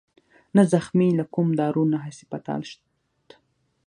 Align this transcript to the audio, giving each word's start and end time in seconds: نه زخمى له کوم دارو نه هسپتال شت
نه 0.55 0.63
زخمى 0.73 1.09
له 1.19 1.25
کوم 1.33 1.47
دارو 1.59 1.83
نه 1.91 1.97
هسپتال 2.05 2.61
شت 2.69 3.25